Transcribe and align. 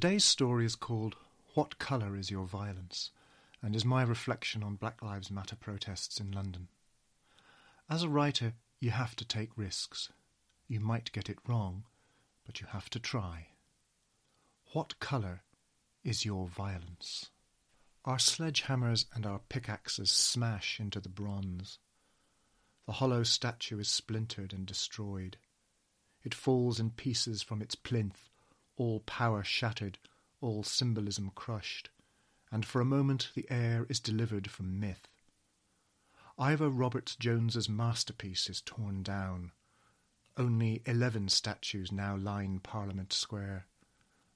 Today's 0.00 0.24
story 0.24 0.64
is 0.64 0.76
called 0.76 1.14
What 1.52 1.78
Colour 1.78 2.16
is 2.16 2.30
Your 2.30 2.46
Violence? 2.46 3.10
and 3.60 3.76
is 3.76 3.84
my 3.84 4.02
reflection 4.02 4.62
on 4.62 4.76
Black 4.76 5.02
Lives 5.02 5.30
Matter 5.30 5.56
protests 5.56 6.18
in 6.18 6.32
London. 6.32 6.68
As 7.86 8.02
a 8.02 8.08
writer, 8.08 8.54
you 8.78 8.92
have 8.92 9.14
to 9.16 9.26
take 9.26 9.58
risks. 9.58 10.08
You 10.66 10.80
might 10.80 11.12
get 11.12 11.28
it 11.28 11.36
wrong, 11.46 11.84
but 12.46 12.62
you 12.62 12.66
have 12.68 12.88
to 12.88 12.98
try. 12.98 13.48
What 14.72 14.98
colour 15.00 15.42
is 16.02 16.24
your 16.24 16.48
violence? 16.48 17.28
Our 18.06 18.16
sledgehammers 18.16 19.04
and 19.12 19.26
our 19.26 19.40
pickaxes 19.50 20.10
smash 20.10 20.80
into 20.80 21.00
the 21.00 21.10
bronze. 21.10 21.78
The 22.86 22.92
hollow 22.92 23.22
statue 23.22 23.78
is 23.78 23.88
splintered 23.88 24.54
and 24.54 24.64
destroyed. 24.64 25.36
It 26.24 26.32
falls 26.32 26.80
in 26.80 26.88
pieces 26.88 27.42
from 27.42 27.60
its 27.60 27.74
plinth, 27.74 28.30
all 28.80 29.00
power 29.00 29.44
shattered, 29.44 29.98
all 30.40 30.62
symbolism 30.62 31.30
crushed, 31.34 31.90
and 32.50 32.64
for 32.64 32.80
a 32.80 32.84
moment 32.86 33.28
the 33.34 33.44
air 33.50 33.84
is 33.90 34.00
delivered 34.00 34.50
from 34.50 34.80
myth. 34.80 35.06
Ivor 36.38 36.70
Roberts 36.70 37.14
Jones's 37.14 37.68
masterpiece 37.68 38.48
is 38.48 38.62
torn 38.62 39.02
down. 39.02 39.52
Only 40.34 40.80
eleven 40.86 41.28
statues 41.28 41.92
now 41.92 42.16
line 42.16 42.58
Parliament 42.58 43.12
Square. 43.12 43.66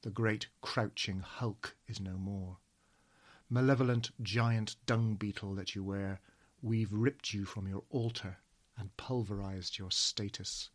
The 0.02 0.10
great 0.10 0.48
crouching 0.60 1.20
hulk 1.20 1.74
is 1.88 1.98
no 1.98 2.18
more. 2.18 2.58
Malevolent 3.48 4.10
giant 4.22 4.76
dung 4.84 5.14
beetle 5.14 5.54
that 5.54 5.74
you 5.74 5.82
wear, 5.82 6.20
we've 6.60 6.92
ripped 6.92 7.32
you 7.32 7.46
from 7.46 7.66
your 7.66 7.84
altar 7.88 8.36
and 8.76 8.94
pulverized 8.98 9.78
your 9.78 9.90
status. 9.90 10.68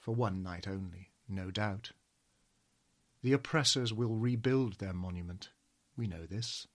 For 0.00 0.16
one 0.16 0.42
night 0.42 0.66
only, 0.66 1.12
no 1.28 1.52
doubt. 1.52 1.92
The 3.22 3.32
oppressors 3.32 3.92
will 3.92 4.16
rebuild 4.16 4.78
their 4.78 4.92
monument. 4.92 5.50
We 5.96 6.06
know 6.06 6.26
this. 6.26 6.66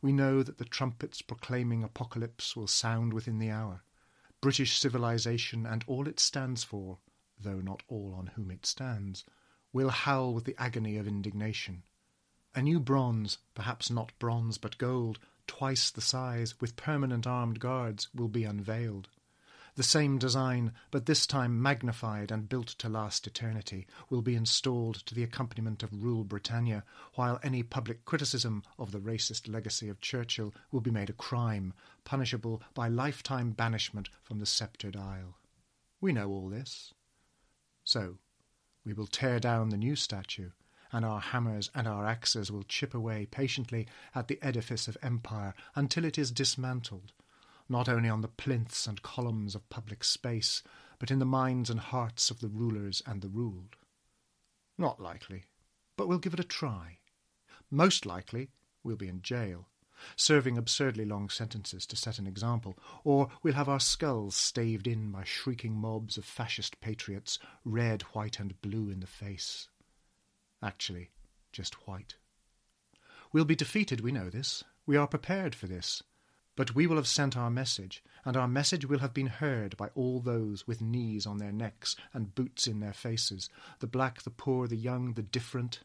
We 0.00 0.12
know 0.12 0.42
that 0.42 0.58
the 0.58 0.64
trumpets 0.64 1.20
proclaiming 1.22 1.82
apocalypse 1.82 2.56
will 2.56 2.66
sound 2.66 3.12
within 3.12 3.38
the 3.38 3.50
hour. 3.50 3.82
British 4.40 4.78
civilization 4.78 5.66
and 5.66 5.84
all 5.86 6.06
it 6.06 6.20
stands 6.20 6.64
for, 6.64 6.98
though 7.38 7.60
not 7.60 7.82
all 7.88 8.14
on 8.14 8.28
whom 8.28 8.50
it 8.50 8.64
stands, 8.64 9.24
will 9.72 9.90
howl 9.90 10.32
with 10.32 10.44
the 10.44 10.56
agony 10.58 10.96
of 10.96 11.06
indignation. 11.06 11.82
A 12.54 12.62
new 12.62 12.80
bronze, 12.80 13.38
perhaps 13.54 13.90
not 13.90 14.18
bronze 14.18 14.56
but 14.56 14.78
gold, 14.78 15.18
twice 15.46 15.90
the 15.90 16.00
size, 16.00 16.60
with 16.60 16.76
permanent 16.76 17.26
armed 17.26 17.60
guards, 17.60 18.08
will 18.14 18.28
be 18.28 18.44
unveiled. 18.44 19.08
The 19.78 19.84
same 19.84 20.18
design, 20.18 20.72
but 20.90 21.06
this 21.06 21.24
time 21.24 21.62
magnified 21.62 22.32
and 22.32 22.48
built 22.48 22.66
to 22.78 22.88
last 22.88 23.28
eternity, 23.28 23.86
will 24.10 24.22
be 24.22 24.34
installed 24.34 24.96
to 25.06 25.14
the 25.14 25.22
accompaniment 25.22 25.84
of 25.84 26.02
Rule 26.02 26.24
Britannia, 26.24 26.82
while 27.14 27.38
any 27.44 27.62
public 27.62 28.04
criticism 28.04 28.64
of 28.76 28.90
the 28.90 28.98
racist 28.98 29.48
legacy 29.48 29.88
of 29.88 30.00
Churchill 30.00 30.52
will 30.72 30.80
be 30.80 30.90
made 30.90 31.10
a 31.10 31.12
crime, 31.12 31.74
punishable 32.02 32.60
by 32.74 32.88
lifetime 32.88 33.52
banishment 33.52 34.08
from 34.24 34.40
the 34.40 34.46
sceptred 34.46 34.96
isle. 34.96 35.38
We 36.00 36.12
know 36.12 36.28
all 36.28 36.48
this. 36.48 36.92
So, 37.84 38.18
we 38.84 38.92
will 38.92 39.06
tear 39.06 39.38
down 39.38 39.68
the 39.68 39.76
new 39.76 39.94
statue, 39.94 40.50
and 40.90 41.04
our 41.04 41.20
hammers 41.20 41.70
and 41.72 41.86
our 41.86 42.04
axes 42.04 42.50
will 42.50 42.64
chip 42.64 42.94
away 42.94 43.26
patiently 43.26 43.86
at 44.12 44.26
the 44.26 44.42
edifice 44.42 44.88
of 44.88 44.98
empire 45.04 45.54
until 45.76 46.04
it 46.04 46.18
is 46.18 46.32
dismantled 46.32 47.12
not 47.68 47.88
only 47.88 48.08
on 48.08 48.20
the 48.22 48.28
plinths 48.28 48.86
and 48.86 49.02
columns 49.02 49.54
of 49.54 49.68
public 49.68 50.02
space, 50.02 50.62
but 50.98 51.10
in 51.10 51.18
the 51.18 51.24
minds 51.24 51.70
and 51.70 51.80
hearts 51.80 52.30
of 52.30 52.40
the 52.40 52.48
rulers 52.48 53.02
and 53.06 53.22
the 53.22 53.28
ruled. 53.28 53.76
Not 54.76 55.00
likely, 55.00 55.44
but 55.96 56.08
we'll 56.08 56.18
give 56.18 56.34
it 56.34 56.40
a 56.40 56.44
try. 56.44 56.98
Most 57.70 58.06
likely, 58.06 58.50
we'll 58.82 58.96
be 58.96 59.08
in 59.08 59.20
jail, 59.22 59.68
serving 60.16 60.56
absurdly 60.56 61.04
long 61.04 61.28
sentences 61.28 61.86
to 61.86 61.96
set 61.96 62.18
an 62.18 62.26
example, 62.26 62.78
or 63.04 63.28
we'll 63.42 63.54
have 63.54 63.68
our 63.68 63.80
skulls 63.80 64.34
staved 64.34 64.86
in 64.86 65.10
by 65.10 65.24
shrieking 65.24 65.74
mobs 65.74 66.16
of 66.16 66.24
fascist 66.24 66.80
patriots, 66.80 67.38
red, 67.64 68.02
white, 68.12 68.38
and 68.38 68.60
blue 68.62 68.88
in 68.88 69.00
the 69.00 69.06
face. 69.06 69.68
Actually, 70.62 71.10
just 71.52 71.86
white. 71.86 72.14
We'll 73.32 73.44
be 73.44 73.56
defeated, 73.56 74.00
we 74.00 74.12
know 74.12 74.30
this. 74.30 74.64
We 74.86 74.96
are 74.96 75.06
prepared 75.06 75.54
for 75.54 75.66
this. 75.66 76.02
But 76.58 76.74
we 76.74 76.88
will 76.88 76.96
have 76.96 77.06
sent 77.06 77.36
our 77.36 77.50
message, 77.50 78.02
and 78.24 78.36
our 78.36 78.48
message 78.48 78.84
will 78.84 78.98
have 78.98 79.14
been 79.14 79.28
heard 79.28 79.76
by 79.76 79.90
all 79.94 80.18
those 80.18 80.66
with 80.66 80.82
knees 80.82 81.24
on 81.24 81.38
their 81.38 81.52
necks 81.52 81.94
and 82.12 82.34
boots 82.34 82.66
in 82.66 82.80
their 82.80 82.92
faces 82.92 83.48
the 83.78 83.86
black, 83.86 84.22
the 84.22 84.30
poor, 84.30 84.66
the 84.66 84.74
young, 84.74 85.12
the 85.12 85.22
different. 85.22 85.84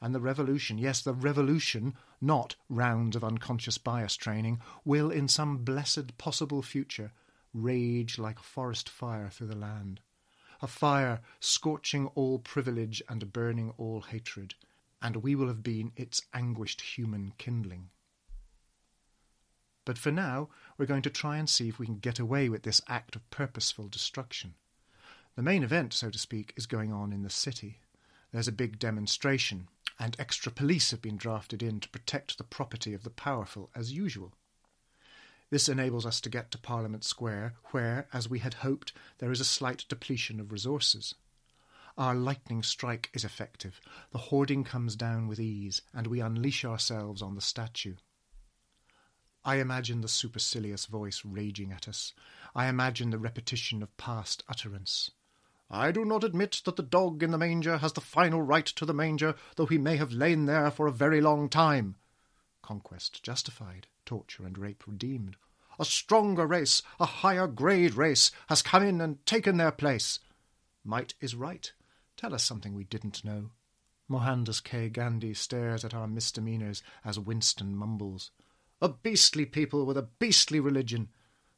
And 0.00 0.14
the 0.14 0.20
revolution, 0.20 0.78
yes, 0.78 1.02
the 1.02 1.14
revolution, 1.14 1.94
not 2.20 2.54
rounds 2.68 3.16
of 3.16 3.24
unconscious 3.24 3.76
bias 3.76 4.14
training, 4.14 4.60
will 4.84 5.10
in 5.10 5.26
some 5.26 5.64
blessed 5.64 6.16
possible 6.16 6.62
future 6.62 7.10
rage 7.52 8.16
like 8.16 8.38
a 8.38 8.44
forest 8.44 8.88
fire 8.88 9.30
through 9.30 9.48
the 9.48 9.56
land. 9.56 10.00
A 10.62 10.68
fire 10.68 11.22
scorching 11.40 12.06
all 12.14 12.38
privilege 12.38 13.02
and 13.08 13.32
burning 13.32 13.74
all 13.78 14.02
hatred, 14.02 14.54
and 15.02 15.16
we 15.16 15.34
will 15.34 15.48
have 15.48 15.64
been 15.64 15.90
its 15.96 16.22
anguished 16.32 16.82
human 16.82 17.32
kindling. 17.36 17.90
But 19.84 19.98
for 19.98 20.10
now, 20.10 20.48
we're 20.78 20.86
going 20.86 21.02
to 21.02 21.10
try 21.10 21.36
and 21.36 21.48
see 21.48 21.68
if 21.68 21.78
we 21.78 21.86
can 21.86 21.98
get 21.98 22.18
away 22.18 22.48
with 22.48 22.62
this 22.62 22.80
act 22.88 23.16
of 23.16 23.28
purposeful 23.30 23.88
destruction. 23.88 24.54
The 25.36 25.42
main 25.42 25.62
event, 25.62 25.92
so 25.92 26.10
to 26.10 26.18
speak, 26.18 26.54
is 26.56 26.66
going 26.66 26.92
on 26.92 27.12
in 27.12 27.22
the 27.22 27.30
city. 27.30 27.80
There's 28.32 28.48
a 28.48 28.52
big 28.52 28.78
demonstration, 28.78 29.68
and 29.98 30.16
extra 30.18 30.50
police 30.50 30.90
have 30.90 31.02
been 31.02 31.16
drafted 31.16 31.62
in 31.62 31.80
to 31.80 31.88
protect 31.88 32.38
the 32.38 32.44
property 32.44 32.94
of 32.94 33.02
the 33.02 33.10
powerful, 33.10 33.70
as 33.74 33.92
usual. 33.92 34.32
This 35.50 35.68
enables 35.68 36.06
us 36.06 36.20
to 36.22 36.30
get 36.30 36.50
to 36.52 36.58
Parliament 36.58 37.04
Square, 37.04 37.54
where, 37.72 38.08
as 38.12 38.28
we 38.28 38.38
had 38.38 38.54
hoped, 38.54 38.92
there 39.18 39.30
is 39.30 39.40
a 39.40 39.44
slight 39.44 39.84
depletion 39.88 40.40
of 40.40 40.50
resources. 40.50 41.14
Our 41.98 42.14
lightning 42.14 42.62
strike 42.62 43.10
is 43.12 43.24
effective, 43.24 43.80
the 44.10 44.18
hoarding 44.18 44.64
comes 44.64 44.96
down 44.96 45.28
with 45.28 45.38
ease, 45.38 45.82
and 45.92 46.06
we 46.06 46.20
unleash 46.20 46.64
ourselves 46.64 47.22
on 47.22 47.34
the 47.34 47.40
statue. 47.40 47.94
I 49.44 49.56
imagine 49.56 50.00
the 50.00 50.08
supercilious 50.08 50.86
voice 50.86 51.22
raging 51.24 51.70
at 51.70 51.86
us. 51.86 52.14
I 52.54 52.66
imagine 52.66 53.10
the 53.10 53.18
repetition 53.18 53.82
of 53.82 53.96
past 53.96 54.42
utterance. 54.48 55.10
I 55.70 55.92
do 55.92 56.04
not 56.04 56.24
admit 56.24 56.62
that 56.64 56.76
the 56.76 56.82
dog 56.82 57.22
in 57.22 57.30
the 57.30 57.38
manger 57.38 57.78
has 57.78 57.92
the 57.92 58.00
final 58.00 58.40
right 58.40 58.66
to 58.66 58.86
the 58.86 58.94
manger, 58.94 59.34
though 59.56 59.66
he 59.66 59.76
may 59.76 59.96
have 59.96 60.12
lain 60.12 60.46
there 60.46 60.70
for 60.70 60.86
a 60.86 60.92
very 60.92 61.20
long 61.20 61.48
time. 61.48 61.96
Conquest 62.62 63.22
justified, 63.22 63.86
torture 64.06 64.46
and 64.46 64.56
rape 64.56 64.84
redeemed. 64.86 65.36
A 65.78 65.84
stronger 65.84 66.46
race, 66.46 66.82
a 66.98 67.04
higher 67.04 67.46
grade 67.46 67.94
race, 67.94 68.30
has 68.48 68.62
come 68.62 68.82
in 68.82 69.00
and 69.00 69.24
taken 69.26 69.56
their 69.56 69.72
place. 69.72 70.20
Might 70.84 71.14
is 71.20 71.34
right. 71.34 71.70
Tell 72.16 72.32
us 72.32 72.44
something 72.44 72.74
we 72.74 72.84
didn't 72.84 73.24
know. 73.24 73.50
Mohandas 74.08 74.60
K. 74.60 74.88
Gandhi 74.88 75.34
stares 75.34 75.84
at 75.84 75.94
our 75.94 76.06
misdemeanours 76.06 76.82
as 77.04 77.18
Winston 77.18 77.74
mumbles. 77.74 78.30
A 78.80 78.88
beastly 78.88 79.46
people 79.46 79.86
with 79.86 79.96
a 79.96 80.08
beastly 80.18 80.60
religion. 80.60 81.08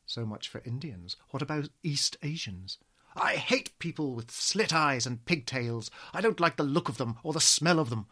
So 0.05 0.25
much 0.25 0.49
for 0.49 0.63
Indians. 0.65 1.17
What 1.31 1.43
about 1.43 1.69
East 1.83 2.17
Asians? 2.23 2.79
I 3.17 3.37
hate 3.37 3.79
people 3.79 4.15
with 4.15 4.31
slit 4.31 4.75
eyes 4.75 5.07
and 5.07 5.25
pigtails. 5.25 5.91
I 6.13 6.21
don't 6.21 6.41
like 6.41 6.57
the 6.57 6.63
look 6.63 6.89
of 6.89 6.99
them 6.99 7.17
or 7.23 7.33
the 7.33 7.41
smell 7.41 7.79
of 7.81 7.91
them. 7.91 8.07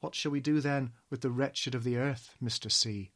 What 0.00 0.14
shall 0.14 0.32
we 0.32 0.40
do 0.40 0.60
then 0.60 0.92
with 1.10 1.20
the 1.20 1.30
wretched 1.30 1.74
of 1.74 1.84
the 1.84 1.96
earth, 1.96 2.34
Mr. 2.42 2.72
C? 2.72 3.12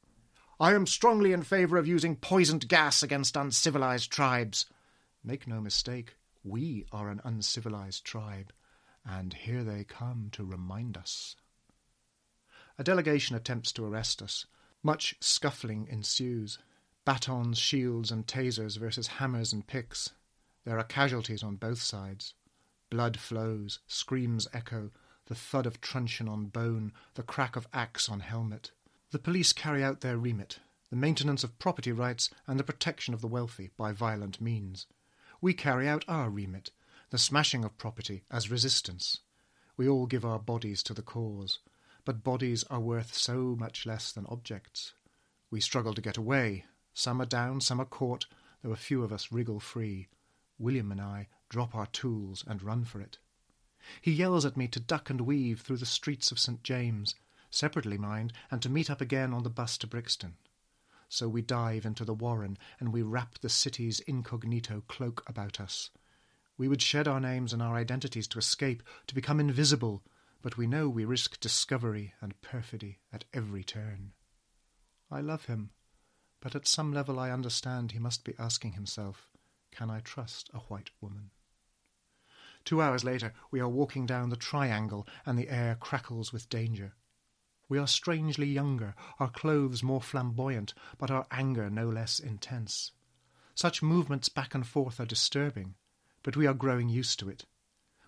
I 0.61 0.73
am 0.75 0.87
strongly 0.87 1.33
in 1.33 1.43
favour 1.43 1.79
of 1.79 1.89
using 1.89 2.17
poisoned 2.17 2.69
gas 2.69 3.03
against 3.03 3.37
uncivilized 3.37 4.11
tribes. 4.11 4.67
Make 5.25 5.47
no 5.47 5.61
mistake, 5.61 6.17
we 6.45 6.87
are 6.93 7.09
an 7.09 7.21
uncivilized 7.25 8.05
tribe, 8.05 8.53
and 9.05 9.35
here 9.35 9.65
they 9.65 9.85
come 9.85 10.29
to 10.33 10.45
remind 10.45 10.97
us. 10.97 11.35
A 12.79 12.85
delegation 12.85 13.35
attempts 13.35 13.73
to 13.73 13.85
arrest 13.85 14.23
us, 14.23 14.47
much 14.87 15.17
scuffling 15.19 15.89
ensues. 15.91 16.61
Batons, 17.05 17.59
shields, 17.59 18.13
and 18.13 18.25
tasers 18.25 18.79
versus 18.79 19.09
hammers 19.19 19.53
and 19.53 19.67
picks. 19.67 20.11
There 20.65 20.79
are 20.79 20.85
casualties 20.85 21.43
on 21.43 21.57
both 21.57 21.83
sides. 21.83 22.35
Blood 22.89 23.19
flows, 23.19 23.81
screams 23.89 24.47
echo, 24.53 24.93
the 25.27 25.35
thud 25.35 25.67
of 25.67 25.81
truncheon 25.81 26.29
on 26.29 26.47
bone, 26.47 26.93
the 27.15 27.25
crack 27.25 27.57
of 27.57 27.67
axe 27.73 28.09
on 28.09 28.21
helmet. 28.21 28.71
The 29.11 29.19
police 29.19 29.53
carry 29.53 29.83
out 29.83 30.03
their 30.03 30.17
remit, 30.17 30.61
the 30.89 30.95
maintenance 30.95 31.43
of 31.43 31.59
property 31.59 31.91
rights 31.91 32.31
and 32.47 32.57
the 32.57 32.65
protection 32.65 33.13
of 33.13 33.21
the 33.21 33.27
wealthy 33.27 33.71
by 33.77 33.91
violent 33.91 34.41
means. 34.41 34.87
We 35.41 35.53
carry 35.53 35.89
out 35.89 36.05
our 36.07 36.31
remit, 36.31 36.71
the 37.11 37.19
smashing 37.19 37.65
of 37.65 37.77
property 37.77 38.23
as 38.31 38.53
resistance. 38.53 39.19
We 39.77 39.89
all 39.89 40.07
give 40.07 40.25
our 40.25 40.39
bodies 40.39 40.85
to 40.85 40.95
the 40.95 41.03
cause 41.03 41.59
but 42.07 42.23
bodies 42.23 42.63
are 42.71 42.81
worth 42.81 43.13
so 43.13 43.57
much 43.59 43.85
less 43.85 44.13
than 44.13 44.25
objects. 44.27 44.95
We 45.51 45.61
struggle 45.61 45.93
to 45.93 46.01
get 46.01 46.17
away. 46.17 46.65
Some 46.95 47.21
are 47.21 47.27
down, 47.27 47.61
some 47.61 47.81
are 47.81 47.85
caught, 47.85 48.27
though 48.63 48.71
a 48.71 48.77
few 48.77 49.03
of 49.03 49.13
us 49.13 49.33
wriggle 49.33 49.59
free. 49.59 50.07
William 50.57 50.93
and 50.93 51.01
I 51.01 51.27
drop 51.49 51.75
our 51.75 51.87
tools 51.87 52.45
and 52.47 52.63
run 52.63 52.85
for 52.85 53.01
it. 53.01 53.19
He 54.01 54.13
yells 54.13 54.45
at 54.45 54.57
me 54.57 54.69
to 54.69 54.81
duck 54.81 55.11
and 55.11 55.23
weave 55.23 55.61
through 55.61 55.79
the 55.79 55.85
streets 55.85 56.31
of 56.31 56.39
St. 56.39 56.63
James, 56.63 57.17
separately, 57.51 57.99
mind, 57.99 58.33
and 58.53 58.63
to 58.63 58.71
meet 58.71 58.89
up 58.89 59.01
again 59.01 59.35
on 59.35 59.43
the 59.43 59.51
bus 59.51 59.77
to 59.79 59.89
Brixton. 59.89 60.37
So 61.09 61.29
we 61.29 61.43
dive 61.43 61.85
into 61.85 62.05
the 62.05 62.15
warren, 62.15 62.57
and 62.79 62.93
we 62.93 63.03
wrap 63.03 63.39
the 63.39 63.49
city's 63.49 63.99
incognito 64.01 64.85
cloak 64.87 65.25
about 65.27 65.61
us. 65.61 65.91
We 66.57 66.69
would 66.69 66.83
shed 66.83 67.09
our 67.09 67.21
names 67.21 67.53
and 67.53 67.61
our 67.61 67.75
identities 67.75 68.29
to 68.29 68.39
escape, 68.39 68.85
to 69.09 69.15
become 69.15 69.41
invisible, 69.41 70.05
but 70.47 70.57
we 70.57 70.69
know 70.69 70.89
we 70.89 71.05
risk 71.05 71.41
discovery 71.41 72.15
and 72.21 72.41
perfidy 72.41 73.01
at 73.13 73.25
every 73.35 73.65
turn. 73.65 74.13
I 75.11 75.21
love 75.21 75.47
him, 75.47 75.71
but 76.39 76.55
at 76.55 76.69
some 76.69 76.93
level 76.93 77.19
I 77.19 77.33
understand 77.33 77.91
he 77.91 77.99
must 77.99 78.23
be 78.23 78.37
asking 78.39 78.75
himself, 78.75 79.33
Can 79.73 79.91
I 79.91 79.99
trust 79.99 80.49
a 80.55 80.59
white 80.59 80.91
woman? 81.01 81.31
Two 82.65 82.81
hours 82.81 83.03
later, 83.03 83.33
we 83.51 83.59
are 83.59 83.69
walking 83.69 84.07
down 84.07 84.29
the 84.29 84.37
triangle, 84.37 85.05
and 85.27 85.37
the 85.37 85.49
air 85.49 85.75
crackles 85.81 86.33
with 86.33 86.49
danger. 86.49 86.95
We 87.69 87.79
are 87.79 87.89
strangely 87.89 88.47
younger, 88.47 88.95
our 89.19 89.31
clothes 89.31 89.83
more 89.83 90.01
flamboyant, 90.01 90.75
but 90.97 91.11
our 91.11 91.27
anger 91.33 91.69
no 91.69 91.89
less 91.89 92.21
intense. 92.21 92.93
Such 93.57 93.83
movements 93.83 94.29
back 94.29 94.55
and 94.55 94.65
forth 94.65 95.01
are 95.01 95.07
disturbing, 95.07 95.75
but 96.23 96.37
we 96.37 96.47
are 96.47 96.55
growing 96.55 96.89
used 96.89 97.19
to 97.19 97.29
it. 97.29 97.47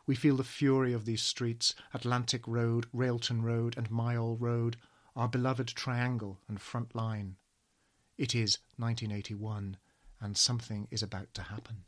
We 0.09 0.15
feel 0.15 0.37
the 0.37 0.43
fury 0.43 0.95
of 0.95 1.05
these 1.05 1.21
streets, 1.21 1.75
Atlantic 1.93 2.49
Road, 2.49 2.87
Railton 2.95 3.43
Road, 3.43 3.77
and 3.77 3.91
Mayall 3.91 4.41
Road, 4.41 4.79
our 5.15 5.29
beloved 5.29 5.69
triangle 5.69 6.41
and 6.49 6.59
front 6.59 6.95
line. 6.95 7.37
It 8.17 8.35
is 8.35 8.57
1981, 8.79 9.77
and 10.19 10.35
something 10.35 10.89
is 10.91 11.03
about 11.03 11.35
to 11.35 11.43
happen. 11.43 11.85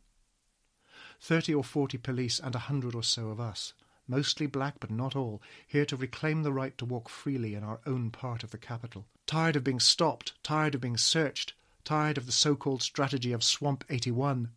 Thirty 1.18 1.54
or 1.54 1.64
forty 1.64 1.96
police 1.96 2.38
and 2.38 2.54
a 2.54 2.66
hundred 2.68 2.94
or 2.94 3.02
so 3.02 3.30
of 3.30 3.40
us, 3.40 3.72
mostly 4.06 4.46
black 4.46 4.80
but 4.80 4.90
not 4.90 5.16
all, 5.16 5.40
here 5.66 5.86
to 5.86 5.96
reclaim 5.96 6.42
the 6.42 6.52
right 6.52 6.76
to 6.76 6.84
walk 6.84 7.08
freely 7.08 7.54
in 7.54 7.64
our 7.64 7.80
own 7.86 8.10
part 8.10 8.44
of 8.44 8.50
the 8.50 8.58
capital. 8.58 9.06
Tired 9.24 9.56
of 9.56 9.64
being 9.64 9.80
stopped, 9.80 10.34
tired 10.42 10.74
of 10.74 10.82
being 10.82 10.98
searched, 10.98 11.54
tired 11.84 12.18
of 12.18 12.26
the 12.26 12.32
so-called 12.32 12.82
strategy 12.82 13.32
of 13.32 13.42
Swamp 13.42 13.82
81, 13.88 14.50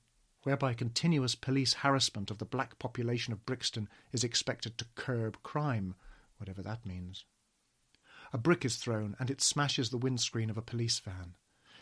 whereby 0.43 0.73
continuous 0.73 1.35
police 1.35 1.73
harassment 1.73 2.29
of 2.29 2.37
the 2.37 2.45
black 2.45 2.77
population 2.79 3.33
of 3.33 3.45
Brixton 3.45 3.89
is 4.11 4.23
expected 4.23 4.77
to 4.77 4.85
curb 4.95 5.41
crime, 5.43 5.95
whatever 6.37 6.61
that 6.61 6.85
means. 6.85 7.25
A 8.31 8.37
brick 8.37 8.65
is 8.65 8.77
thrown 8.77 9.15
and 9.19 9.29
it 9.29 9.41
smashes 9.41 9.89
the 9.89 9.97
windscreen 9.97 10.49
of 10.49 10.57
a 10.57 10.61
police 10.61 10.99
van. 10.99 11.35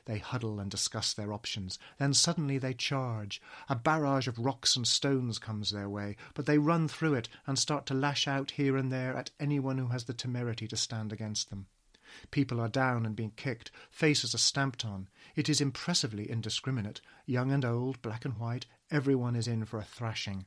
They 0.05 0.17
huddle 0.17 0.59
and 0.59 0.69
discuss 0.69 1.13
their 1.13 1.31
options. 1.31 1.77
Then 1.99 2.13
suddenly 2.13 2.57
they 2.57 2.73
charge. 2.73 3.41
A 3.69 3.75
barrage 3.75 4.27
of 4.27 4.39
rocks 4.39 4.75
and 4.75 4.87
stones 4.87 5.37
comes 5.37 5.69
their 5.69 5.87
way, 5.87 6.17
but 6.33 6.47
they 6.47 6.57
run 6.57 6.87
through 6.87 7.13
it 7.13 7.29
and 7.45 7.57
start 7.57 7.85
to 7.87 7.93
lash 7.93 8.27
out 8.27 8.51
here 8.51 8.77
and 8.77 8.91
there 8.91 9.15
at 9.15 9.31
anyone 9.39 9.77
who 9.77 9.87
has 9.87 10.05
the 10.05 10.13
temerity 10.13 10.67
to 10.67 10.75
stand 10.75 11.13
against 11.13 11.49
them. 11.49 11.67
People 12.31 12.59
are 12.59 12.67
down 12.67 13.05
and 13.05 13.15
being 13.15 13.31
kicked, 13.35 13.71
faces 13.89 14.35
are 14.35 14.39
stamped 14.39 14.85
on. 14.85 15.07
It 15.35 15.49
is 15.49 15.61
impressively 15.61 16.29
indiscriminate. 16.29 17.01
Young 17.25 17.51
and 17.51 17.63
old, 17.63 18.01
black 18.01 18.25
and 18.25 18.37
white, 18.37 18.65
everyone 18.89 19.35
is 19.35 19.47
in 19.47 19.65
for 19.65 19.79
a 19.79 19.83
thrashing. 19.83 20.45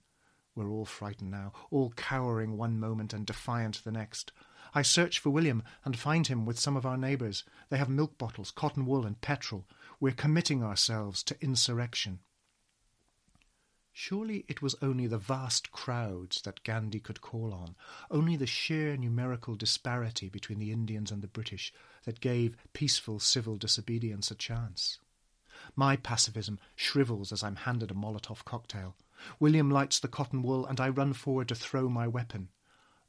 We're 0.54 0.70
all 0.70 0.84
frightened 0.84 1.30
now, 1.30 1.52
all 1.70 1.92
cowering 1.96 2.56
one 2.56 2.78
moment 2.78 3.12
and 3.12 3.26
defiant 3.26 3.82
the 3.82 3.90
next. 3.90 4.32
I 4.74 4.82
search 4.82 5.18
for 5.18 5.30
William 5.30 5.62
and 5.84 5.98
find 5.98 6.26
him 6.26 6.44
with 6.46 6.58
some 6.58 6.76
of 6.76 6.84
our 6.84 6.96
neighbours. 6.96 7.44
They 7.70 7.78
have 7.78 7.88
milk 7.88 8.18
bottles, 8.18 8.50
cotton 8.50 8.86
wool, 8.86 9.06
and 9.06 9.20
petrol. 9.20 9.66
We're 10.00 10.12
committing 10.12 10.62
ourselves 10.62 11.22
to 11.24 11.40
insurrection. 11.40 12.20
Surely 13.96 14.44
it 14.48 14.60
was 14.60 14.74
only 14.82 15.06
the 15.06 15.18
vast 15.18 15.70
crowds 15.70 16.42
that 16.42 16.64
Gandhi 16.64 16.98
could 16.98 17.20
call 17.20 17.54
on, 17.54 17.76
only 18.10 18.34
the 18.34 18.44
sheer 18.44 18.96
numerical 18.96 19.54
disparity 19.54 20.28
between 20.28 20.58
the 20.58 20.72
Indians 20.72 21.12
and 21.12 21.22
the 21.22 21.28
British 21.28 21.72
that 22.02 22.18
gave 22.18 22.56
peaceful 22.72 23.20
civil 23.20 23.56
disobedience 23.56 24.32
a 24.32 24.34
chance. 24.34 24.98
My 25.76 25.94
pacifism 25.94 26.58
shrivels 26.74 27.30
as 27.30 27.44
I'm 27.44 27.54
handed 27.54 27.92
a 27.92 27.94
Molotov 27.94 28.44
cocktail. 28.44 28.96
William 29.38 29.70
lights 29.70 30.00
the 30.00 30.08
cotton 30.08 30.42
wool, 30.42 30.66
and 30.66 30.80
I 30.80 30.88
run 30.88 31.12
forward 31.12 31.46
to 31.48 31.54
throw 31.54 31.88
my 31.88 32.08
weapon. 32.08 32.48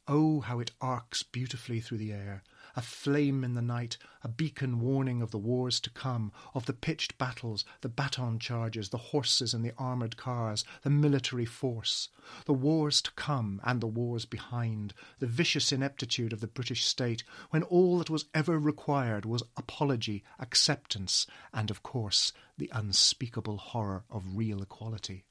Oh, 0.08 0.42
how 0.42 0.60
it 0.60 0.72
arcs 0.80 1.24
beautifully 1.24 1.80
through 1.80 1.98
the 1.98 2.14
air, 2.14 2.44
a 2.76 2.82
flame 2.84 3.44
in 3.44 3.56
the 3.56 3.62
night, 3.62 3.98
a 4.22 4.28
beacon 4.28 4.80
warning 4.80 5.24
of 5.24 5.32
the 5.32 5.40
wars 5.40 5.80
to 5.80 5.90
come, 5.90 6.32
of 6.54 6.68
the 6.68 6.74
pitched 6.74 7.18
battles, 7.18 7.66
the 7.82 7.90
baton 7.90 8.38
charges, 8.38 8.90
the 8.90 9.00
horses 9.00 9.52
and 9.52 9.66
the 9.66 9.74
armoured 9.80 10.16
cars, 10.16 10.64
the 10.84 10.92
military 10.92 11.46
force, 11.46 12.10
the 12.46 12.54
wars 12.54 13.02
to 13.02 13.12
come 13.14 13.60
and 13.64 13.82
the 13.82 13.88
wars 13.88 14.26
behind, 14.26 14.94
the 15.18 15.26
vicious 15.26 15.72
ineptitude 15.72 16.34
of 16.34 16.40
the 16.40 16.46
British 16.46 16.86
state, 16.86 17.24
when 17.50 17.64
all 17.64 17.98
that 17.98 18.10
was 18.12 18.26
ever 18.32 18.60
required 18.60 19.26
was 19.26 19.42
apology, 19.58 20.24
acceptance, 20.38 21.26
and, 21.52 21.72
of 21.72 21.82
course, 21.82 22.32
the 22.60 22.70
unspeakable 22.74 23.58
horror 23.58 24.04
of 24.12 24.38
real 24.38 24.62
equality. 24.62 25.26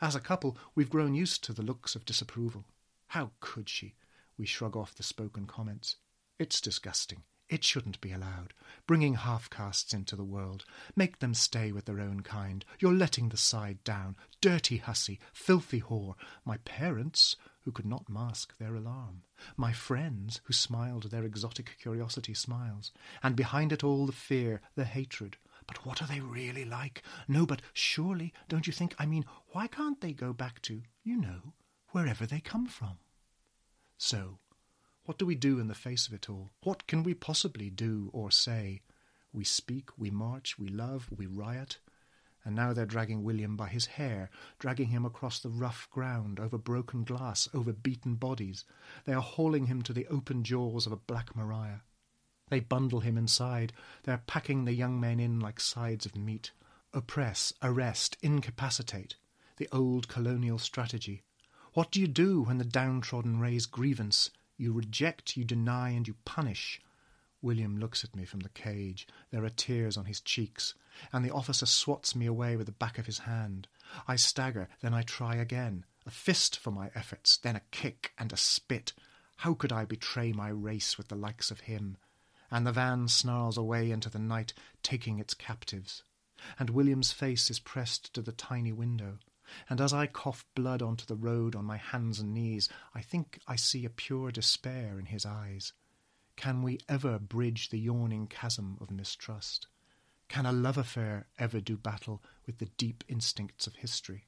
As 0.00 0.16
a 0.16 0.20
couple, 0.20 0.58
we've 0.74 0.90
grown 0.90 1.14
used 1.14 1.44
to 1.44 1.52
the 1.52 1.62
looks 1.62 1.94
of 1.94 2.04
disapproval. 2.04 2.64
How 3.14 3.30
could 3.38 3.68
she? 3.68 3.94
We 4.36 4.44
shrug 4.44 4.76
off 4.76 4.96
the 4.96 5.04
spoken 5.04 5.46
comments. 5.46 5.98
It's 6.40 6.60
disgusting. 6.60 7.22
It 7.48 7.62
shouldn't 7.62 8.00
be 8.00 8.10
allowed. 8.10 8.54
Bringing 8.88 9.14
half 9.14 9.48
castes 9.48 9.94
into 9.94 10.16
the 10.16 10.24
world. 10.24 10.64
Make 10.96 11.20
them 11.20 11.32
stay 11.32 11.70
with 11.70 11.84
their 11.84 12.00
own 12.00 12.22
kind. 12.22 12.64
You're 12.80 12.92
letting 12.92 13.28
the 13.28 13.36
side 13.36 13.84
down. 13.84 14.16
Dirty 14.40 14.78
hussy. 14.78 15.20
Filthy 15.32 15.80
whore. 15.80 16.16
My 16.44 16.56
parents, 16.64 17.36
who 17.60 17.70
could 17.70 17.86
not 17.86 18.08
mask 18.08 18.58
their 18.58 18.74
alarm. 18.74 19.22
My 19.56 19.72
friends, 19.72 20.40
who 20.46 20.52
smiled 20.52 21.12
their 21.12 21.22
exotic 21.22 21.76
curiosity 21.80 22.34
smiles. 22.34 22.90
And 23.22 23.36
behind 23.36 23.72
it 23.72 23.84
all 23.84 24.06
the 24.06 24.12
fear, 24.12 24.60
the 24.74 24.86
hatred. 24.86 25.36
But 25.68 25.86
what 25.86 26.02
are 26.02 26.08
they 26.08 26.18
really 26.18 26.64
like? 26.64 27.04
No, 27.28 27.46
but 27.46 27.62
surely, 27.72 28.32
don't 28.48 28.66
you 28.66 28.72
think, 28.72 28.92
I 28.98 29.06
mean, 29.06 29.24
why 29.52 29.68
can't 29.68 30.00
they 30.00 30.12
go 30.12 30.32
back 30.32 30.60
to, 30.62 30.82
you 31.04 31.16
know, 31.16 31.52
wherever 31.92 32.26
they 32.26 32.40
come 32.40 32.66
from? 32.66 32.98
So, 34.06 34.38
what 35.06 35.16
do 35.16 35.24
we 35.24 35.34
do 35.34 35.58
in 35.58 35.68
the 35.68 35.74
face 35.74 36.06
of 36.06 36.12
it 36.12 36.28
all? 36.28 36.50
What 36.62 36.86
can 36.86 37.02
we 37.04 37.14
possibly 37.14 37.70
do 37.70 38.10
or 38.12 38.30
say? 38.30 38.82
We 39.32 39.44
speak, 39.44 39.96
we 39.96 40.10
march, 40.10 40.58
we 40.58 40.68
love, 40.68 41.08
we 41.10 41.24
riot. 41.24 41.78
And 42.44 42.54
now 42.54 42.74
they're 42.74 42.84
dragging 42.84 43.22
William 43.22 43.56
by 43.56 43.68
his 43.68 43.86
hair, 43.86 44.28
dragging 44.58 44.88
him 44.88 45.06
across 45.06 45.38
the 45.40 45.48
rough 45.48 45.88
ground, 45.88 46.38
over 46.38 46.58
broken 46.58 47.04
glass, 47.04 47.48
over 47.54 47.72
beaten 47.72 48.16
bodies. 48.16 48.66
They 49.06 49.14
are 49.14 49.22
hauling 49.22 49.68
him 49.68 49.80
to 49.84 49.94
the 49.94 50.06
open 50.08 50.44
jaws 50.44 50.84
of 50.84 50.92
a 50.92 50.96
Black 50.96 51.34
Maria. 51.34 51.80
They 52.50 52.60
bundle 52.60 53.00
him 53.00 53.16
inside. 53.16 53.72
They're 54.02 54.22
packing 54.26 54.66
the 54.66 54.74
young 54.74 55.00
men 55.00 55.18
in 55.18 55.40
like 55.40 55.60
sides 55.60 56.04
of 56.04 56.14
meat. 56.14 56.52
Oppress, 56.92 57.54
arrest, 57.62 58.18
incapacitate. 58.20 59.16
The 59.56 59.70
old 59.72 60.08
colonial 60.08 60.58
strategy. 60.58 61.22
What 61.74 61.90
do 61.90 62.00
you 62.00 62.06
do 62.06 62.42
when 62.42 62.58
the 62.58 62.64
downtrodden 62.64 63.40
raise 63.40 63.66
grievance? 63.66 64.30
You 64.56 64.72
reject, 64.72 65.36
you 65.36 65.42
deny, 65.42 65.90
and 65.90 66.06
you 66.06 66.14
punish. 66.24 66.80
William 67.42 67.80
looks 67.80 68.04
at 68.04 68.14
me 68.14 68.24
from 68.24 68.40
the 68.40 68.48
cage. 68.50 69.08
There 69.32 69.44
are 69.44 69.50
tears 69.50 69.96
on 69.96 70.04
his 70.04 70.20
cheeks, 70.20 70.74
and 71.12 71.24
the 71.24 71.32
officer 71.32 71.66
swats 71.66 72.14
me 72.14 72.26
away 72.26 72.56
with 72.56 72.66
the 72.66 72.72
back 72.72 72.96
of 72.96 73.06
his 73.06 73.18
hand. 73.18 73.66
I 74.06 74.14
stagger, 74.14 74.68
then 74.82 74.94
I 74.94 75.02
try 75.02 75.34
again. 75.34 75.84
A 76.06 76.12
fist 76.12 76.60
for 76.60 76.70
my 76.70 76.92
efforts, 76.94 77.38
then 77.38 77.56
a 77.56 77.62
kick 77.72 78.12
and 78.16 78.32
a 78.32 78.36
spit. 78.36 78.92
How 79.38 79.54
could 79.54 79.72
I 79.72 79.84
betray 79.84 80.30
my 80.30 80.50
race 80.50 80.96
with 80.96 81.08
the 81.08 81.16
likes 81.16 81.50
of 81.50 81.62
him? 81.62 81.96
And 82.52 82.64
the 82.64 82.70
van 82.72 83.08
snarls 83.08 83.58
away 83.58 83.90
into 83.90 84.08
the 84.08 84.20
night, 84.20 84.52
taking 84.84 85.18
its 85.18 85.34
captives. 85.34 86.04
And 86.56 86.70
William's 86.70 87.10
face 87.10 87.50
is 87.50 87.58
pressed 87.58 88.14
to 88.14 88.22
the 88.22 88.30
tiny 88.30 88.70
window 88.70 89.18
and 89.68 89.80
as 89.80 89.92
I 89.92 90.06
cough 90.06 90.44
blood 90.54 90.82
onto 90.82 91.04
the 91.06 91.16
road 91.16 91.54
on 91.54 91.64
my 91.64 91.76
hands 91.76 92.20
and 92.20 92.32
knees, 92.32 92.68
I 92.94 93.02
think 93.02 93.38
I 93.46 93.56
see 93.56 93.84
a 93.84 93.90
pure 93.90 94.30
despair 94.30 94.98
in 94.98 95.06
his 95.06 95.26
eyes. 95.26 95.72
Can 96.36 96.62
we 96.62 96.80
ever 96.88 97.18
bridge 97.18 97.68
the 97.68 97.78
yawning 97.78 98.26
chasm 98.26 98.76
of 98.80 98.90
mistrust? 98.90 99.68
Can 100.28 100.46
a 100.46 100.52
love 100.52 100.78
affair 100.78 101.26
ever 101.38 101.60
do 101.60 101.76
battle 101.76 102.22
with 102.46 102.58
the 102.58 102.66
deep 102.76 103.04
instincts 103.08 103.66
of 103.66 103.76
history? 103.76 104.26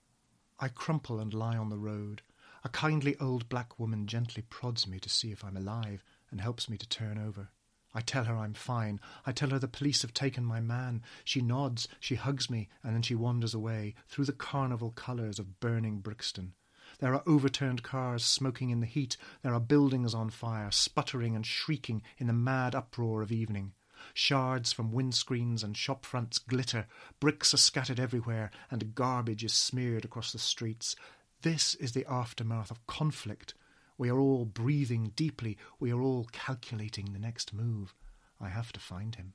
I 0.58 0.68
crumple 0.68 1.18
and 1.18 1.34
lie 1.34 1.56
on 1.56 1.68
the 1.68 1.78
road. 1.78 2.22
A 2.64 2.68
kindly 2.68 3.16
old 3.18 3.48
black 3.48 3.78
woman 3.78 4.06
gently 4.06 4.42
prods 4.42 4.86
me 4.86 4.98
to 5.00 5.08
see 5.08 5.32
if 5.32 5.44
I'm 5.44 5.56
alive 5.56 6.04
and 6.30 6.40
helps 6.40 6.68
me 6.68 6.76
to 6.78 6.88
turn 6.88 7.18
over. 7.18 7.50
I 7.96 8.02
tell 8.02 8.24
her 8.24 8.36
I'm 8.36 8.52
fine. 8.52 9.00
I 9.24 9.32
tell 9.32 9.48
her 9.48 9.58
the 9.58 9.66
police 9.66 10.02
have 10.02 10.12
taken 10.12 10.44
my 10.44 10.60
man. 10.60 11.00
She 11.24 11.40
nods, 11.40 11.88
she 11.98 12.16
hugs 12.16 12.50
me, 12.50 12.68
and 12.84 12.94
then 12.94 13.00
she 13.00 13.14
wanders 13.14 13.54
away 13.54 13.94
through 14.06 14.26
the 14.26 14.34
carnival 14.34 14.90
colours 14.90 15.38
of 15.38 15.60
burning 15.60 16.00
Brixton. 16.00 16.52
There 16.98 17.14
are 17.14 17.22
overturned 17.26 17.82
cars 17.82 18.22
smoking 18.22 18.68
in 18.68 18.80
the 18.80 18.86
heat. 18.86 19.16
There 19.40 19.54
are 19.54 19.60
buildings 19.60 20.12
on 20.12 20.28
fire, 20.28 20.70
sputtering 20.70 21.34
and 21.34 21.46
shrieking 21.46 22.02
in 22.18 22.26
the 22.26 22.34
mad 22.34 22.74
uproar 22.74 23.22
of 23.22 23.32
evening. 23.32 23.72
Shards 24.12 24.74
from 24.74 24.92
windscreens 24.92 25.64
and 25.64 25.74
shop 25.74 26.04
fronts 26.04 26.36
glitter. 26.36 26.86
Bricks 27.18 27.54
are 27.54 27.56
scattered 27.56 27.98
everywhere, 27.98 28.50
and 28.70 28.94
garbage 28.94 29.42
is 29.42 29.54
smeared 29.54 30.04
across 30.04 30.32
the 30.32 30.38
streets. 30.38 30.96
This 31.40 31.74
is 31.76 31.92
the 31.92 32.04
aftermath 32.04 32.70
of 32.70 32.86
conflict. 32.86 33.54
We 33.98 34.10
are 34.10 34.18
all 34.18 34.44
breathing 34.44 35.12
deeply. 35.16 35.56
We 35.80 35.92
are 35.92 36.00
all 36.00 36.28
calculating 36.32 37.12
the 37.12 37.18
next 37.18 37.52
move. 37.54 37.94
I 38.40 38.48
have 38.48 38.72
to 38.72 38.80
find 38.80 39.14
him. 39.14 39.34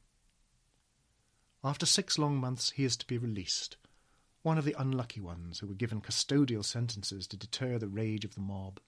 After 1.63 1.85
six 1.85 2.17
long 2.17 2.37
months, 2.37 2.71
he 2.71 2.83
is 2.83 2.97
to 2.97 3.07
be 3.07 3.17
released. 3.17 3.77
One 4.43 4.57
of 4.57 4.65
the 4.65 4.75
unlucky 4.77 5.19
ones 5.19 5.59
who 5.59 5.67
were 5.67 5.75
given 5.75 6.01
custodial 6.01 6.65
sentences 6.65 7.27
to 7.27 7.37
deter 7.37 7.77
the 7.77 7.87
rage 7.87 8.25
of 8.25 8.33
the 8.33 8.41
mob. 8.41 8.79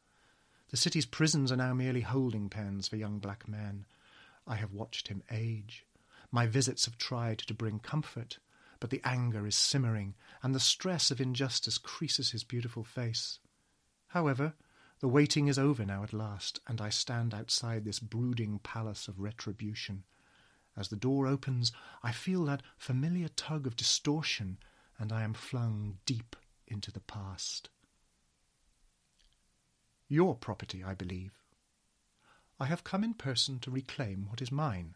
The 0.70 0.78
city's 0.78 1.06
prisons 1.06 1.52
are 1.52 1.58
now 1.58 1.74
merely 1.76 2.02
holding 2.02 2.50
pens 2.50 2.88
for 2.88 2.96
young 2.96 3.20
black 3.20 3.48
men. 3.48 3.86
I 4.48 4.56
have 4.56 4.74
watched 4.74 5.08
him 5.08 5.22
age. 5.30 5.86
My 6.32 6.48
visits 6.48 6.86
have 6.86 6.98
tried 6.98 7.38
to 7.40 7.54
bring 7.54 7.80
comfort, 7.80 8.40
but 8.80 8.90
the 8.90 9.02
anger 9.04 9.46
is 9.46 9.56
simmering, 9.56 10.16
and 10.42 10.56
the 10.56 10.60
stress 10.60 11.12
of 11.12 11.22
injustice 11.22 11.78
creases 11.78 12.32
his 12.32 12.44
beautiful 12.44 12.84
face. 12.84 13.38
However, 14.08 14.56
the 15.04 15.10
waiting 15.10 15.50
is 15.50 15.60
over 15.60 15.86
now 15.86 16.02
at 16.02 16.14
last, 16.14 16.62
and 16.66 16.80
I 16.80 16.88
stand 16.88 17.34
outside 17.34 17.84
this 17.84 18.00
brooding 18.00 18.60
palace 18.60 19.10
of 19.10 19.20
retribution. 19.20 20.06
As 20.78 20.88
the 20.88 20.96
door 20.96 21.28
opens, 21.28 21.74
I 22.02 22.14
feel 22.14 22.46
that 22.46 22.64
familiar 22.78 23.28
tug 23.28 23.68
of 23.68 23.76
distortion, 23.76 24.60
and 24.98 25.12
I 25.12 25.24
am 25.24 25.34
flung 25.34 25.98
deep 26.06 26.38
into 26.68 26.90
the 26.90 27.02
past. 27.02 27.68
Your 30.08 30.36
property, 30.36 30.86
I 30.86 30.94
believe. 30.94 31.34
I 32.58 32.68
have 32.68 32.86
come 32.86 33.04
in 33.04 33.14
person 33.14 33.60
to 33.60 33.72
reclaim 33.72 34.28
what 34.30 34.42
is 34.42 34.54
mine. 34.54 34.96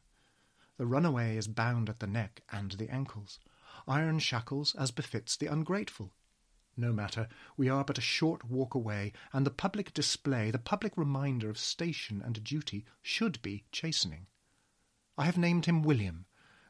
The 0.78 0.86
runaway 0.86 1.36
is 1.36 1.50
bound 1.50 1.90
at 1.90 2.00
the 2.00 2.08
neck 2.08 2.44
and 2.50 2.72
the 2.72 2.88
ankles, 2.88 3.40
iron 3.86 4.20
shackles 4.20 4.74
as 4.76 4.90
befits 4.90 5.36
the 5.36 5.48
ungrateful. 5.48 6.14
No 6.79 6.93
matter, 6.93 7.27
we 7.57 7.69
are 7.69 7.84
but 7.84 7.98
a 7.98 8.01
short 8.01 8.43
walk 8.43 8.75
away, 8.75 9.12
and 9.34 9.46
the 9.46 9.50
public 9.51 9.96
display, 9.96 10.51
the 10.51 10.60
public 10.60 10.96
reminder 10.96 11.50
of 11.50 11.57
station 11.57 12.22
and 12.22 12.43
duty, 12.43 12.86
should 13.01 13.41
be 13.41 13.65
chastening. 13.72 14.27
I 15.17 15.25
have 15.25 15.39
named 15.39 15.65
him 15.65 15.81
William, 15.81 16.27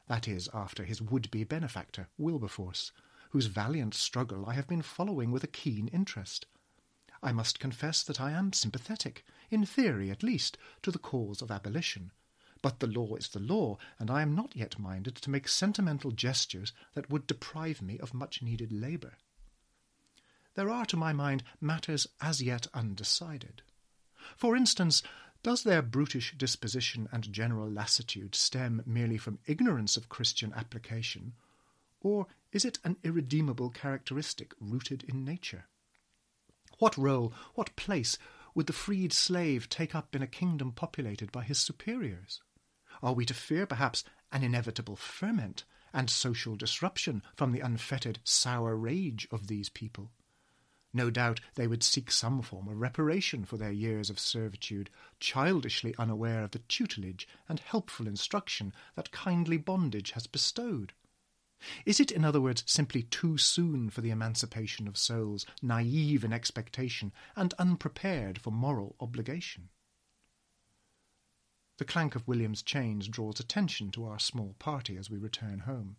that 0.07 0.25
is, 0.25 0.47
after 0.53 0.85
his 0.85 1.01
would-be 1.01 1.43
benefactor, 1.43 2.07
Wilberforce, 2.17 2.93
whose 3.31 3.47
valiant 3.47 3.93
struggle 3.93 4.45
I 4.45 4.53
have 4.53 4.69
been 4.69 4.81
following 4.81 5.29
with 5.29 5.43
a 5.43 5.47
keen 5.47 5.89
interest. 5.89 6.45
I 7.21 7.33
must 7.33 7.59
confess 7.59 8.01
that 8.03 8.21
I 8.21 8.31
am 8.31 8.53
sympathetic, 8.53 9.25
in 9.49 9.65
theory 9.65 10.09
at 10.09 10.23
least, 10.23 10.57
to 10.83 10.91
the 10.91 10.99
cause 10.99 11.41
of 11.41 11.51
abolition. 11.51 12.13
But 12.61 12.79
the 12.79 12.87
law 12.87 13.15
is 13.15 13.27
the 13.27 13.41
law, 13.41 13.77
and 13.99 14.09
I 14.09 14.21
am 14.21 14.33
not 14.33 14.55
yet 14.55 14.79
minded 14.79 15.15
to 15.17 15.29
make 15.29 15.49
sentimental 15.49 16.11
gestures 16.11 16.71
that 16.93 17.09
would 17.09 17.27
deprive 17.27 17.81
me 17.81 17.99
of 17.99 18.13
much 18.13 18.41
needed 18.41 18.71
labour. 18.71 19.17
There 20.57 20.71
are, 20.71 20.87
to 20.87 20.97
my 20.97 21.13
mind, 21.13 21.43
matters 21.61 22.07
as 22.19 22.41
yet 22.41 22.65
undecided. 22.73 23.61
For 24.35 24.55
instance, 24.55 25.03
does 25.43 25.61
their 25.61 25.83
brutish 25.83 26.33
disposition 26.35 27.07
and 27.11 27.31
general 27.31 27.69
lassitude 27.69 28.33
stem 28.33 28.81
merely 28.83 29.19
from 29.19 29.37
ignorance 29.45 29.97
of 29.97 30.09
Christian 30.09 30.51
application, 30.53 31.33
or 32.01 32.25
is 32.51 32.65
it 32.65 32.79
an 32.83 32.97
irredeemable 33.03 33.69
characteristic 33.69 34.55
rooted 34.59 35.03
in 35.03 35.23
nature? 35.23 35.67
What 36.79 36.97
role, 36.97 37.35
what 37.53 37.75
place 37.75 38.17
would 38.55 38.65
the 38.65 38.73
freed 38.73 39.13
slave 39.13 39.69
take 39.69 39.93
up 39.93 40.15
in 40.15 40.23
a 40.23 40.27
kingdom 40.27 40.71
populated 40.71 41.31
by 41.31 41.43
his 41.43 41.59
superiors? 41.59 42.41
Are 43.03 43.13
we 43.13 43.25
to 43.25 43.35
fear, 43.35 43.67
perhaps, 43.67 44.03
an 44.31 44.41
inevitable 44.41 44.95
ferment 44.95 45.65
and 45.93 46.09
social 46.09 46.55
disruption 46.55 47.21
from 47.35 47.51
the 47.51 47.61
unfettered 47.61 48.17
sour 48.23 48.75
rage 48.75 49.27
of 49.29 49.45
these 49.45 49.69
people? 49.69 50.09
No 50.93 51.09
doubt 51.09 51.41
they 51.55 51.67
would 51.67 51.83
seek 51.83 52.11
some 52.11 52.41
form 52.41 52.67
of 52.67 52.79
reparation 52.79 53.45
for 53.45 53.57
their 53.57 53.71
years 53.71 54.09
of 54.09 54.19
servitude, 54.19 54.89
childishly 55.19 55.93
unaware 55.97 56.43
of 56.43 56.51
the 56.51 56.59
tutelage 56.59 57.27
and 57.49 57.59
helpful 57.59 58.07
instruction 58.07 58.73
that 58.95 59.11
kindly 59.11 59.57
bondage 59.57 60.11
has 60.11 60.27
bestowed. 60.27 60.93
Is 61.85 61.99
it, 61.99 62.11
in 62.11 62.23
other 62.23 62.39
words, 62.39 62.63
simply 62.67 63.03
too 63.03 63.37
soon 63.37 63.89
for 63.89 64.01
the 64.01 64.11
emancipation 64.11 64.87
of 64.87 64.97
souls, 64.97 65.45
naive 65.61 66.23
in 66.23 66.31
expectation 66.31 67.11
and 67.35 67.53
unprepared 67.55 68.39
for 68.39 68.51
moral 68.51 68.95
obligation? 68.99 69.69
The 71.77 71.85
clank 71.85 72.15
of 72.15 72.27
William's 72.27 72.63
chains 72.63 73.07
draws 73.07 73.39
attention 73.39 73.91
to 73.91 74.05
our 74.05 74.19
small 74.19 74.55
party 74.57 74.97
as 74.97 75.09
we 75.09 75.17
return 75.17 75.59
home. 75.59 75.97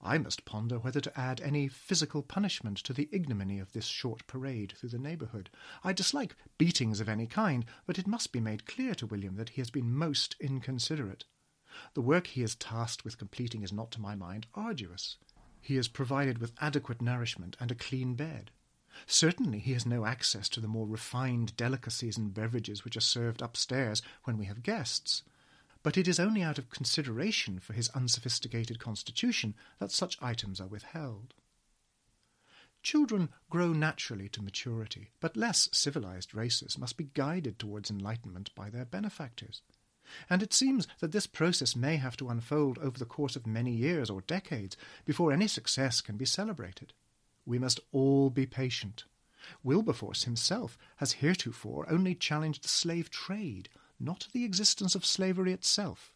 I 0.00 0.16
must 0.16 0.44
ponder 0.44 0.78
whether 0.78 1.00
to 1.00 1.20
add 1.20 1.40
any 1.40 1.66
physical 1.66 2.22
punishment 2.22 2.78
to 2.78 2.92
the 2.92 3.08
ignominy 3.10 3.58
of 3.58 3.72
this 3.72 3.86
short 3.86 4.24
parade 4.28 4.74
through 4.76 4.90
the 4.90 4.98
neighbourhood. 4.98 5.50
I 5.82 5.92
dislike 5.92 6.36
beatings 6.56 7.00
of 7.00 7.08
any 7.08 7.26
kind, 7.26 7.64
but 7.84 7.98
it 7.98 8.06
must 8.06 8.30
be 8.30 8.38
made 8.38 8.64
clear 8.64 8.94
to 8.94 9.06
William 9.06 9.34
that 9.34 9.50
he 9.50 9.60
has 9.60 9.70
been 9.70 9.92
most 9.92 10.36
inconsiderate. 10.38 11.24
The 11.94 12.00
work 12.00 12.28
he 12.28 12.42
is 12.42 12.54
tasked 12.54 13.04
with 13.04 13.18
completing 13.18 13.62
is 13.62 13.72
not, 13.72 13.90
to 13.92 14.00
my 14.00 14.14
mind, 14.14 14.46
arduous. 14.54 15.16
He 15.60 15.76
is 15.76 15.88
provided 15.88 16.38
with 16.38 16.54
adequate 16.60 17.02
nourishment 17.02 17.56
and 17.58 17.72
a 17.72 17.74
clean 17.74 18.14
bed. 18.14 18.52
Certainly 19.06 19.58
he 19.58 19.72
has 19.72 19.84
no 19.84 20.06
access 20.06 20.48
to 20.50 20.60
the 20.60 20.68
more 20.68 20.86
refined 20.86 21.56
delicacies 21.56 22.16
and 22.16 22.32
beverages 22.32 22.84
which 22.84 22.96
are 22.96 23.00
served 23.00 23.42
upstairs 23.42 24.00
when 24.22 24.38
we 24.38 24.46
have 24.46 24.62
guests 24.62 25.24
but 25.88 25.96
it 25.96 26.06
is 26.06 26.20
only 26.20 26.42
out 26.42 26.58
of 26.58 26.68
consideration 26.68 27.58
for 27.58 27.72
his 27.72 27.88
unsophisticated 27.94 28.78
constitution 28.78 29.54
that 29.78 29.90
such 29.90 30.18
items 30.20 30.60
are 30.60 30.66
withheld. 30.66 31.32
Children 32.82 33.30
grow 33.48 33.72
naturally 33.72 34.28
to 34.28 34.42
maturity, 34.42 35.12
but 35.18 35.34
less 35.34 35.66
civilized 35.72 36.34
races 36.34 36.76
must 36.76 36.98
be 36.98 37.08
guided 37.14 37.58
towards 37.58 37.90
enlightenment 37.90 38.54
by 38.54 38.68
their 38.68 38.84
benefactors. 38.84 39.62
And 40.28 40.42
it 40.42 40.52
seems 40.52 40.86
that 41.00 41.12
this 41.12 41.26
process 41.26 41.74
may 41.74 41.96
have 41.96 42.18
to 42.18 42.28
unfold 42.28 42.76
over 42.80 42.98
the 42.98 43.06
course 43.06 43.34
of 43.34 43.46
many 43.46 43.72
years 43.72 44.10
or 44.10 44.20
decades 44.20 44.76
before 45.06 45.32
any 45.32 45.46
success 45.46 46.02
can 46.02 46.18
be 46.18 46.26
celebrated. 46.26 46.92
We 47.46 47.58
must 47.58 47.80
all 47.92 48.28
be 48.28 48.44
patient. 48.44 49.04
Wilberforce 49.62 50.24
himself 50.24 50.76
has 50.96 51.12
heretofore 51.12 51.90
only 51.90 52.14
challenged 52.14 52.64
the 52.64 52.68
slave 52.68 53.08
trade 53.08 53.70
not 54.00 54.28
the 54.32 54.44
existence 54.44 54.94
of 54.94 55.04
slavery 55.04 55.52
itself. 55.52 56.12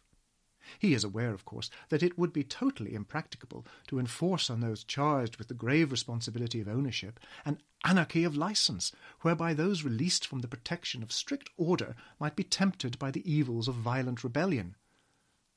He 0.79 0.93
is 0.93 1.03
aware, 1.03 1.33
of 1.33 1.43
course, 1.43 1.69
that 1.89 2.01
it 2.01 2.17
would 2.17 2.31
be 2.31 2.45
totally 2.45 2.93
impracticable 2.93 3.67
to 3.87 3.99
enforce 3.99 4.49
on 4.49 4.61
those 4.61 4.85
charged 4.85 5.35
with 5.35 5.49
the 5.49 5.53
grave 5.53 5.91
responsibility 5.91 6.61
of 6.61 6.69
ownership 6.69 7.19
an 7.43 7.61
anarchy 7.83 8.23
of 8.23 8.37
license, 8.37 8.93
whereby 9.23 9.53
those 9.53 9.83
released 9.83 10.25
from 10.25 10.39
the 10.39 10.47
protection 10.47 11.03
of 11.03 11.11
strict 11.11 11.49
order 11.57 11.97
might 12.17 12.37
be 12.37 12.45
tempted 12.45 12.97
by 12.97 13.11
the 13.11 13.29
evils 13.29 13.67
of 13.67 13.75
violent 13.75 14.23
rebellion. 14.23 14.77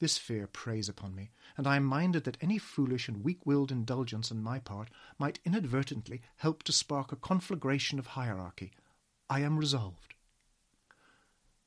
This 0.00 0.18
fear 0.18 0.48
preys 0.48 0.88
upon 0.88 1.14
me, 1.14 1.30
and 1.56 1.68
I 1.68 1.76
am 1.76 1.84
minded 1.84 2.24
that 2.24 2.36
any 2.40 2.58
foolish 2.58 3.08
and 3.08 3.22
weak 3.22 3.46
willed 3.46 3.70
indulgence 3.70 4.32
on 4.32 4.42
my 4.42 4.58
part 4.58 4.90
might 5.20 5.38
inadvertently 5.44 6.20
help 6.38 6.64
to 6.64 6.72
spark 6.72 7.12
a 7.12 7.16
conflagration 7.16 8.00
of 8.00 8.08
hierarchy. 8.08 8.72
I 9.30 9.42
am 9.42 9.56
resolved. 9.56 10.15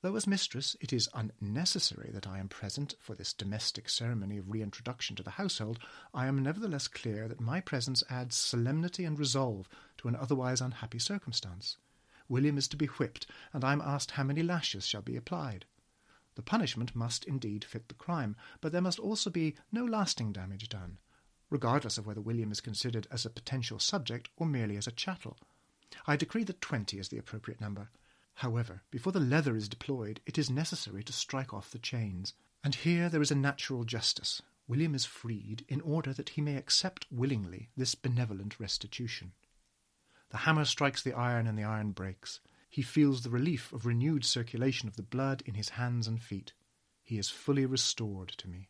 Though 0.01 0.15
as 0.15 0.25
mistress 0.25 0.77
it 0.79 0.93
is 0.93 1.09
unnecessary 1.13 2.09
that 2.13 2.25
I 2.25 2.39
am 2.39 2.47
present 2.47 2.95
for 3.01 3.15
this 3.15 3.33
domestic 3.33 3.89
ceremony 3.89 4.37
of 4.37 4.49
reintroduction 4.49 5.17
to 5.17 5.23
the 5.23 5.31
household, 5.31 5.77
I 6.13 6.27
am 6.27 6.41
nevertheless 6.41 6.87
clear 6.87 7.27
that 7.27 7.41
my 7.41 7.59
presence 7.59 8.01
adds 8.09 8.37
solemnity 8.37 9.03
and 9.03 9.19
resolve 9.19 9.67
to 9.97 10.07
an 10.07 10.15
otherwise 10.15 10.61
unhappy 10.61 10.99
circumstance. 10.99 11.75
William 12.29 12.57
is 12.57 12.69
to 12.69 12.77
be 12.77 12.85
whipped, 12.85 13.27
and 13.51 13.65
I 13.65 13.73
am 13.73 13.81
asked 13.81 14.11
how 14.11 14.23
many 14.23 14.41
lashes 14.41 14.87
shall 14.87 15.01
be 15.01 15.17
applied. 15.17 15.65
The 16.35 16.43
punishment 16.43 16.95
must 16.95 17.25
indeed 17.25 17.65
fit 17.65 17.89
the 17.89 17.93
crime, 17.93 18.37
but 18.61 18.71
there 18.71 18.81
must 18.81 18.99
also 18.99 19.29
be 19.29 19.55
no 19.69 19.83
lasting 19.83 20.31
damage 20.31 20.69
done, 20.69 20.99
regardless 21.49 21.97
of 21.97 22.07
whether 22.07 22.21
William 22.21 22.53
is 22.53 22.61
considered 22.61 23.05
as 23.11 23.25
a 23.25 23.29
potential 23.29 23.79
subject 23.79 24.29
or 24.37 24.45
merely 24.45 24.77
as 24.77 24.87
a 24.87 24.93
chattel. 24.93 25.35
I 26.07 26.15
decree 26.15 26.45
that 26.45 26.61
twenty 26.61 26.99
is 26.99 27.09
the 27.09 27.17
appropriate 27.17 27.59
number. 27.59 27.89
However, 28.39 28.83
before 28.89 29.11
the 29.11 29.19
leather 29.19 29.57
is 29.57 29.67
deployed, 29.67 30.21
it 30.25 30.37
is 30.37 30.49
necessary 30.49 31.03
to 31.03 31.11
strike 31.11 31.53
off 31.53 31.71
the 31.71 31.77
chains. 31.77 32.33
And 32.63 32.73
here 32.73 33.09
there 33.09 33.21
is 33.21 33.31
a 33.31 33.35
natural 33.35 33.83
justice. 33.83 34.41
William 34.65 34.95
is 34.95 35.03
freed 35.03 35.65
in 35.67 35.81
order 35.81 36.13
that 36.13 36.29
he 36.29 36.41
may 36.41 36.55
accept 36.55 37.05
willingly 37.11 37.67
this 37.75 37.95
benevolent 37.95 38.57
restitution. 38.57 39.33
The 40.29 40.37
hammer 40.37 40.63
strikes 40.63 41.03
the 41.03 41.11
iron 41.11 41.47
and 41.47 41.59
the 41.59 41.65
iron 41.65 41.91
breaks. 41.91 42.39
He 42.69 42.81
feels 42.81 43.23
the 43.23 43.29
relief 43.29 43.73
of 43.73 43.85
renewed 43.85 44.23
circulation 44.23 44.87
of 44.87 44.95
the 44.95 45.03
blood 45.03 45.43
in 45.45 45.55
his 45.55 45.69
hands 45.69 46.07
and 46.07 46.23
feet. 46.23 46.53
He 47.03 47.17
is 47.17 47.29
fully 47.29 47.65
restored 47.65 48.29
to 48.37 48.47
me. 48.47 48.69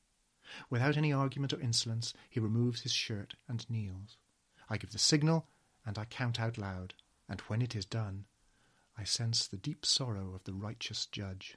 Without 0.72 0.98
any 0.98 1.14
argument 1.14 1.54
or 1.54 1.60
insolence, 1.60 2.16
he 2.28 2.40
removes 2.40 2.82
his 2.82 2.92
shirt 2.92 3.36
and 3.48 3.70
kneels. 3.70 4.18
I 4.68 4.78
give 4.78 4.94
the 4.94 4.98
signal, 4.98 5.48
and 5.86 6.00
I 6.00 6.06
count 6.06 6.40
out 6.40 6.58
loud, 6.58 6.96
and 7.28 7.40
when 7.42 7.62
it 7.62 7.76
is 7.76 7.86
done, 7.86 8.26
I 9.00 9.06
sense 9.06 9.48
the 9.48 9.56
deep 9.56 9.86
sorrow 9.86 10.34
of 10.36 10.44
the 10.44 10.52
righteous 10.52 11.06
judge, 11.06 11.56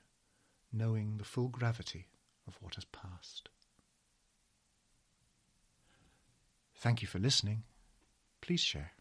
knowing 0.73 1.17
the 1.17 1.25
full 1.25 1.49
gravity 1.49 2.07
of 2.47 2.57
what 2.61 2.77
has 2.77 2.85
passed. 2.85 3.49
Thank 6.77 7.03
you 7.03 7.09
for 7.09 7.19
listening. 7.19 7.65
Please 8.41 8.61
share. 8.61 8.93